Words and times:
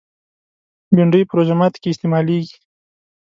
بېنډۍ 0.95 1.21
په 1.27 1.33
روژه 1.37 1.55
ماتي 1.59 1.79
کې 1.83 1.89
استعمالېږي 1.91 2.57